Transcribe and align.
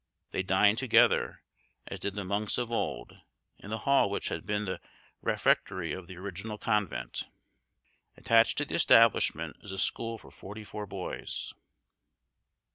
They 0.31 0.41
dine 0.41 0.77
together, 0.77 1.43
as 1.85 1.99
did 1.99 2.15
the 2.15 2.23
monks 2.25 2.57
of 2.57 2.71
old, 2.71 3.13
in 3.59 3.69
the 3.69 3.77
hall 3.77 4.09
which 4.09 4.29
had 4.29 4.47
been 4.47 4.65
the 4.65 4.81
refectory 5.21 5.93
of 5.93 6.07
the 6.07 6.15
original 6.17 6.57
convent. 6.57 7.27
Attached 8.17 8.57
to 8.57 8.65
the 8.65 8.73
establishment 8.73 9.57
is 9.61 9.71
a 9.71 9.77
school 9.77 10.17
for 10.17 10.31
forty 10.31 10.63
four 10.63 10.87
boys. 10.87 11.53